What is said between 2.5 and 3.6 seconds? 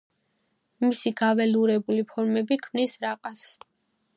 ქმნის რაყას.